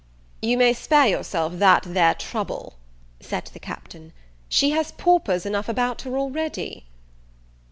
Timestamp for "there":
1.85-2.15